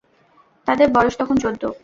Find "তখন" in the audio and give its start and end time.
1.17-1.35